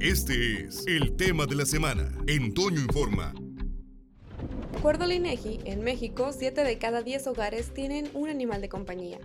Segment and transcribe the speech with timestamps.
[0.00, 3.34] Este es el tema de la semana en Toño Informa.
[4.70, 8.68] De acuerdo al INEGI, en México, 7 de cada 10 hogares tienen un animal de
[8.68, 9.18] compañía.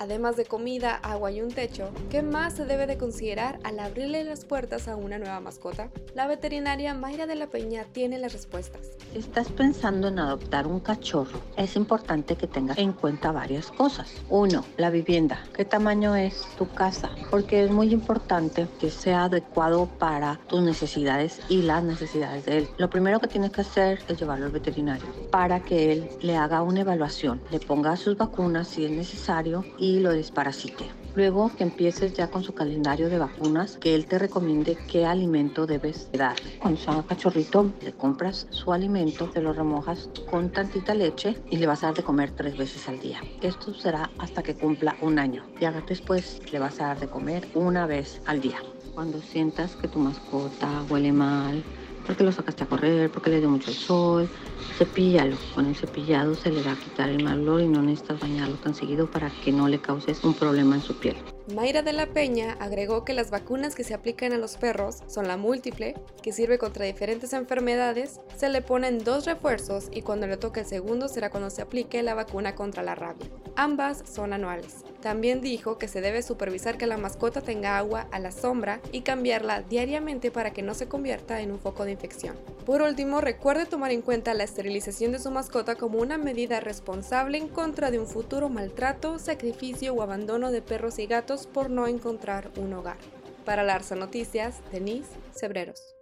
[0.00, 4.22] Además de comida, agua y un techo, ¿qué más se debe de considerar al abrirle
[4.22, 5.90] las puertas a una nueva mascota?
[6.14, 8.92] La veterinaria Mayra de la Peña tiene las respuestas.
[9.12, 14.14] Si estás pensando en adoptar un cachorro, es importante que tengas en cuenta varias cosas.
[14.30, 15.42] Uno, la vivienda.
[15.52, 17.10] ¿Qué tamaño es tu casa?
[17.28, 22.68] Porque es muy importante que sea adecuado para tus necesidades y las necesidades de él.
[22.76, 26.62] Lo primero que tienes que hacer es llevarlo al veterinario para que él le haga
[26.62, 30.84] una evaluación, le ponga sus vacunas si es necesario y lo desparasite.
[31.14, 35.66] Luego que empieces ya con su calendario de vacunas, que él te recomiende qué alimento
[35.66, 36.58] debes darle.
[36.60, 41.66] Cuando sea cachorrito, le compras su alimento, te lo remojas con tantita leche y le
[41.66, 43.20] vas a dar de comer tres veces al día.
[43.40, 45.44] Esto será hasta que cumpla un año.
[45.60, 48.58] Y después le vas a dar de comer una vez al día.
[48.94, 51.64] Cuando sientas que tu mascota huele mal,
[52.08, 54.30] porque lo sacaste a correr, porque le dio mucho el sol,
[54.72, 55.36] cepíllalo.
[55.54, 58.56] Con el cepillado se le va a quitar el mal olor y no necesitas bañarlo
[58.56, 61.16] tan seguido para que no le causes un problema en su piel.
[61.54, 65.26] Mayra de la Peña agregó que las vacunas que se aplican a los perros son
[65.26, 70.36] la múltiple, que sirve contra diferentes enfermedades, se le ponen dos refuerzos y cuando le
[70.36, 73.26] toque el segundo será cuando se aplique la vacuna contra la rabia.
[73.56, 74.84] Ambas son anuales.
[75.00, 79.00] También dijo que se debe supervisar que la mascota tenga agua a la sombra y
[79.00, 82.36] cambiarla diariamente para que no se convierta en un foco de infección.
[82.66, 87.38] Por último, recuerde tomar en cuenta la esterilización de su mascota como una medida responsable
[87.38, 91.86] en contra de un futuro maltrato, sacrificio o abandono de perros y gatos por no
[91.86, 92.98] encontrar un hogar.
[93.44, 95.94] Para Larsa Noticias, Denise Cebreros.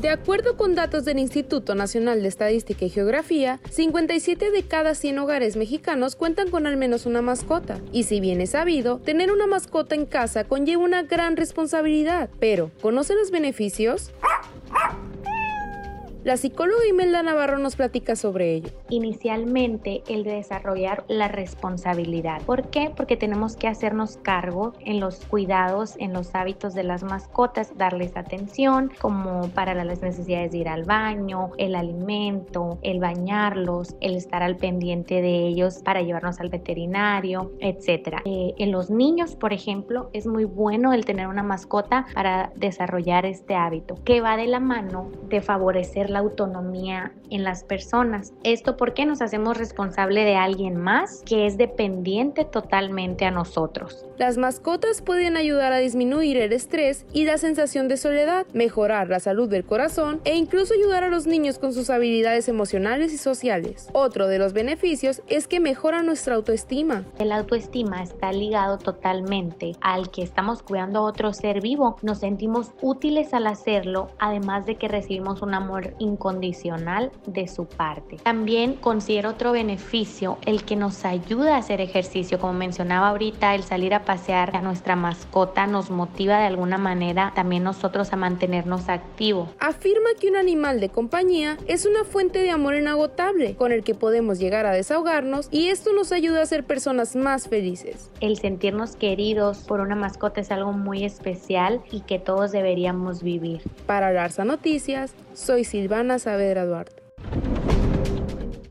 [0.00, 5.18] De acuerdo con datos del Instituto Nacional de Estadística y Geografía, 57 de cada 100
[5.18, 7.80] hogares mexicanos cuentan con al menos una mascota.
[7.92, 12.28] Y si bien es sabido, tener una mascota en casa conlleva una gran responsabilidad.
[12.38, 14.12] Pero, ¿conocen los beneficios?
[16.26, 18.70] La psicóloga Imelda Navarro nos platica sobre ello.
[18.88, 22.42] Inicialmente, el de desarrollar la responsabilidad.
[22.42, 22.90] ¿Por qué?
[22.96, 28.16] Porque tenemos que hacernos cargo en los cuidados, en los hábitos de las mascotas, darles
[28.16, 34.42] atención, como para las necesidades de ir al baño, el alimento, el bañarlos, el estar
[34.42, 38.16] al pendiente de ellos para llevarnos al veterinario, etc.
[38.24, 43.26] Eh, en los niños, por ejemplo, es muy bueno el tener una mascota para desarrollar
[43.26, 48.32] este hábito, que va de la mano de favorecer la autonomía en las personas.
[48.42, 54.04] Esto porque nos hacemos responsable de alguien más que es dependiente totalmente a nosotros.
[54.18, 59.20] Las mascotas pueden ayudar a disminuir el estrés y la sensación de soledad, mejorar la
[59.20, 63.88] salud del corazón e incluso ayudar a los niños con sus habilidades emocionales y sociales.
[63.92, 67.04] Otro de los beneficios es que mejora nuestra autoestima.
[67.18, 71.96] El autoestima está ligado totalmente al que estamos cuidando a otro ser vivo.
[72.02, 78.16] Nos sentimos útiles al hacerlo, además de que recibimos un amor incondicional de su parte.
[78.22, 83.62] También considero otro beneficio el que nos ayuda a hacer ejercicio, como mencionaba ahorita, el
[83.62, 88.88] salir a pasear a nuestra mascota nos motiva de alguna manera también nosotros a mantenernos
[88.88, 89.48] activos.
[89.58, 93.94] Afirma que un animal de compañía es una fuente de amor inagotable con el que
[93.94, 98.10] podemos llegar a desahogarnos y esto nos ayuda a ser personas más felices.
[98.20, 103.62] El sentirnos queridos por una mascota es algo muy especial y que todos deberíamos vivir.
[103.86, 107.02] Para Larsa Noticias, soy Silvana Saavedra Duarte.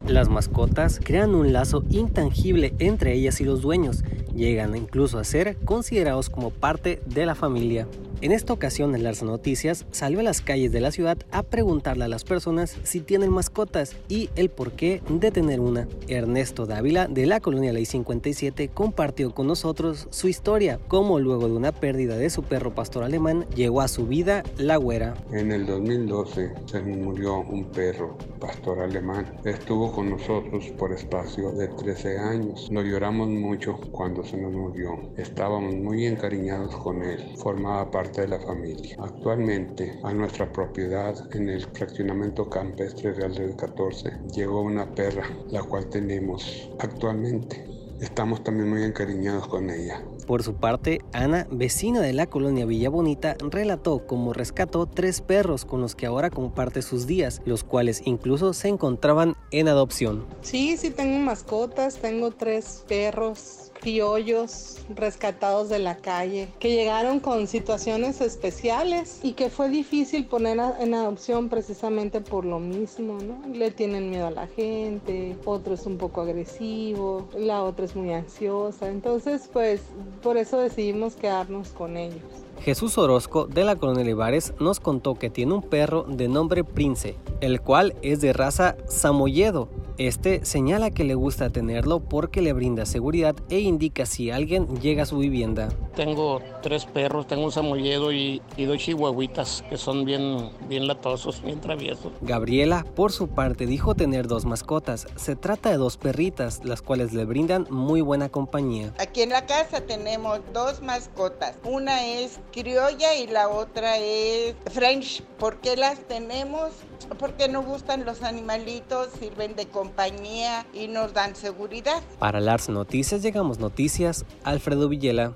[0.08, 4.04] Las mascotas crean un lazo intangible entre ellas y los dueños,
[4.36, 7.88] llegan incluso a ser considerados como parte de la familia.
[8.22, 12.06] En esta ocasión, el Larsa Noticias salió a las calles de la ciudad a preguntarle
[12.06, 15.88] a las personas si tienen mascotas y el porqué de tener una.
[16.08, 21.56] Ernesto Dávila, de la colonia Ley 57, compartió con nosotros su historia, cómo luego de
[21.56, 25.16] una pérdida de su perro pastor alemán llegó a su vida la güera.
[25.32, 29.26] En el 2012 se murió un perro pastor alemán.
[29.44, 32.72] Estuvo con nosotros por espacio de 13 años.
[32.72, 34.98] Nos lloramos mucho cuando se nos murió.
[35.18, 37.34] Estábamos muy encariñados con él.
[37.38, 38.98] Formaba parte de la familia.
[39.00, 45.64] Actualmente a nuestra propiedad en el fraccionamiento campestre Real del 14 llegó una perra, la
[45.64, 47.66] cual tenemos actualmente.
[48.00, 50.02] Estamos también muy encariñados con ella.
[50.26, 55.66] Por su parte, Ana, vecina de la colonia Villa Bonita, relató cómo rescató tres perros
[55.66, 60.26] con los que ahora comparte sus días, los cuales incluso se encontraban en adopción.
[60.42, 67.46] Sí, sí tengo mascotas, tengo tres perros criollos rescatados de la calle, que llegaron con
[67.46, 73.48] situaciones especiales y que fue difícil poner en adopción precisamente por lo mismo, ¿no?
[73.54, 78.12] Le tienen miedo a la gente, otro es un poco agresivo, la otra es muy
[78.12, 79.82] ansiosa, entonces pues
[80.16, 82.22] por eso decidimos quedarnos con ellos.
[82.62, 87.16] Jesús Orozco de la Colonia Olivares nos contó que tiene un perro de nombre Prince,
[87.42, 89.68] el cual es de raza samoyedo
[89.98, 95.04] este señala que le gusta tenerlo porque le brinda seguridad e indica si alguien llega
[95.04, 95.70] a su vivienda.
[95.96, 101.62] Tengo tres perros, tengo un samoyedo y, dos chihuahuitas que son bien, bien latosos, bien
[101.62, 102.12] traviesos.
[102.22, 105.08] Gabriela, por su parte, dijo tener dos mascotas.
[105.16, 108.94] Se trata de dos perritas, las cuales le brindan muy buena compañía.
[109.00, 111.56] Aquí en la casa tenemos dos mascotas.
[111.64, 115.24] Una es criolla y la otra es French.
[115.40, 116.72] ¿Por qué las tenemos?
[117.20, 122.02] Porque nos gustan los animalitos, sirven de compañía y nos dan seguridad.
[122.20, 125.34] Para las noticias llegamos noticias, Alfredo Villela.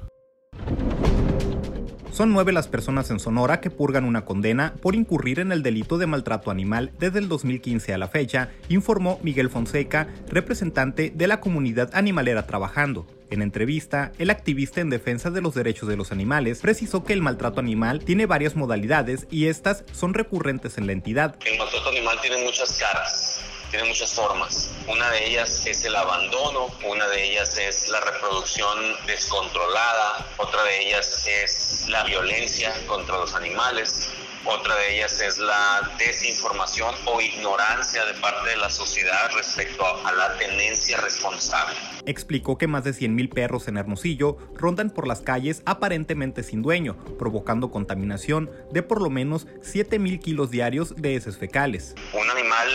[2.11, 5.97] Son nueve las personas en Sonora que purgan una condena por incurrir en el delito
[5.97, 11.39] de maltrato animal desde el 2015 a la fecha, informó Miguel Fonseca, representante de la
[11.39, 13.05] comunidad animalera trabajando.
[13.31, 17.21] En entrevista, el activista en defensa de los derechos de los animales precisó que el
[17.21, 21.35] maltrato animal tiene varias modalidades y estas son recurrentes en la entidad.
[21.45, 24.71] El maltrato animal tiene muchas caras tiene muchas formas.
[24.87, 30.87] Una de ellas es el abandono, una de ellas es la reproducción descontrolada, otra de
[30.87, 34.09] ellas es la violencia contra los animales,
[34.50, 40.12] otra de ellas es la desinformación o ignorancia de parte de la sociedad respecto a
[40.12, 41.75] la tenencia responsable.
[42.06, 46.98] Explicó que más de 100.000 perros en Hermosillo rondan por las calles aparentemente sin dueño,
[47.18, 51.96] provocando contaminación de por lo menos 7.000 kilos diarios de heces fecales.
[52.13, 52.68] Un animal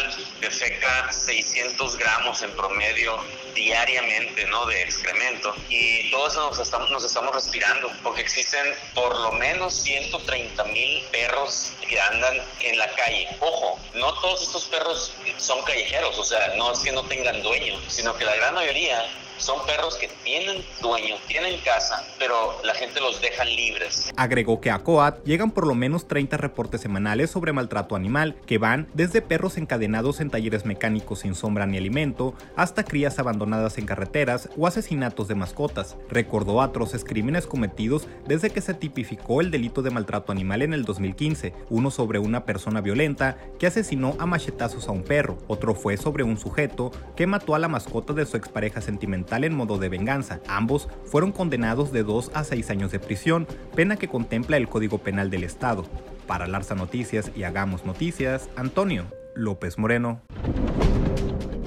[0.44, 3.18] defeca 600 gramos en promedio
[3.54, 4.66] diariamente ¿no?
[4.66, 10.64] de excremento y todos nos estamos, nos estamos respirando porque existen por lo menos 130
[10.64, 13.28] mil perros que andan en la calle.
[13.40, 17.80] Ojo, no todos estos perros son callejeros, o sea, no es que no tengan dueño,
[17.88, 19.06] sino que la gran mayoría
[19.38, 24.12] son perros que tienen dueño, tienen casa, pero la gente los deja libres.
[24.16, 28.58] Agregó que a COAT llegan por lo menos 30 reportes semanales sobre maltrato animal, que
[28.58, 33.86] van desde perros encadenados en talleres mecánicos sin sombra ni alimento, hasta crías abandonadas en
[33.86, 35.96] carreteras o asesinatos de mascotas.
[36.08, 40.84] Recordó atroces crímenes cometidos desde que se tipificó el delito de maltrato animal en el
[40.84, 45.96] 2015, uno sobre una persona violenta que asesinó a machetazos a un perro, otro fue
[45.96, 49.88] sobre un sujeto que mató a la mascota de su expareja sentimental en modo de
[49.88, 50.40] venganza.
[50.46, 54.98] Ambos fueron condenados de 2 a 6 años de prisión, pena que contempla el Código
[54.98, 55.84] Penal del Estado.
[56.26, 59.04] Para Larsa Noticias y Hagamos Noticias, Antonio
[59.34, 60.20] López Moreno.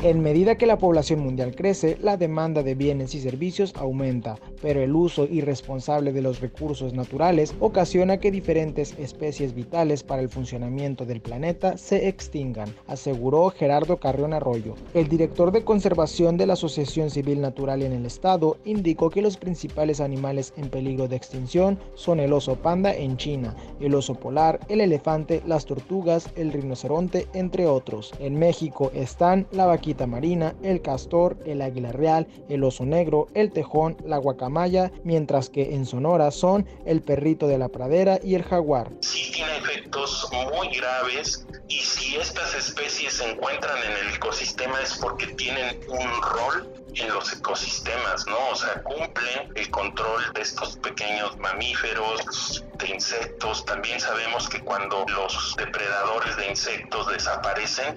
[0.07, 4.81] En medida que la población mundial crece, la demanda de bienes y servicios aumenta, pero
[4.81, 11.05] el uso irresponsable de los recursos naturales ocasiona que diferentes especies vitales para el funcionamiento
[11.05, 14.75] del planeta se extingan, aseguró Gerardo Carrión Arroyo.
[14.93, 19.35] El director de conservación de la Asociación Civil Natural en el Estado indicó que los
[19.35, 24.61] principales animales en peligro de extinción son el oso panda en China, el oso polar,
[24.69, 28.13] el elefante, las tortugas, el rinoceronte, entre otros.
[28.21, 33.51] En México están la vaquita marina, el castor, el águila real, el oso negro, el
[33.51, 38.43] tejón, la guacamaya, mientras que en Sonora son el perrito de la pradera y el
[38.43, 38.91] jaguar.
[39.01, 44.97] Sí tiene efectos muy graves y si estas especies se encuentran en el ecosistema es
[44.97, 48.37] porque tienen un rol en los ecosistemas, ¿no?
[48.51, 53.65] O sea, cumplen el control de estos pequeños mamíferos, de insectos.
[53.65, 57.95] También sabemos que cuando los depredadores de insectos desaparecen,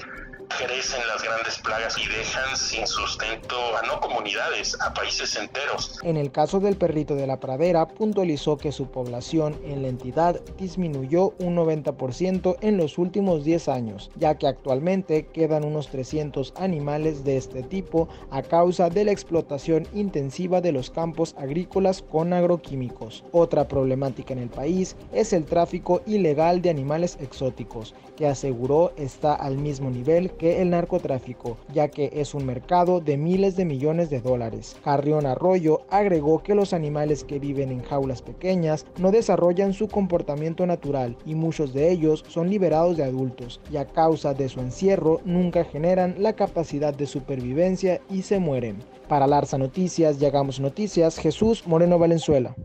[0.58, 5.98] crecen las grandes plagas y dejan sin sustento a no comunidades, a países enteros.
[6.02, 10.40] En el caso del perrito de la pradera, puntualizó que su población en la entidad
[10.58, 17.24] disminuyó un 90% en los últimos 10 años, ya que actualmente quedan unos 300 animales
[17.24, 23.24] de este tipo a causa de la explotación intensiva de los campos agrícolas con agroquímicos.
[23.32, 29.34] Otra problemática en el país es el tráfico ilegal de animales exóticos, que aseguró está
[29.34, 34.08] al mismo nivel que el narcotráfico, ya que es un mercado de miles de millones
[34.08, 34.74] de dólares.
[34.82, 40.64] Carrión Arroyo agregó que los animales que viven en jaulas pequeñas no desarrollan su comportamiento
[40.66, 45.20] natural y muchos de ellos son liberados de adultos y a causa de su encierro
[45.26, 48.78] nunca generan la capacidad de supervivencia y se mueren.
[49.08, 52.56] Para Larsa Noticias, Llegamos Noticias, Jesús Moreno Valenzuela.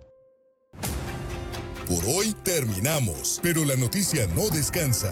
[1.87, 5.11] Por hoy terminamos, pero la noticia no descansa.